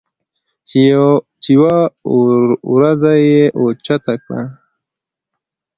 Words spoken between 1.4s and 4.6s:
چې يوه وروځه یې اوچته کړه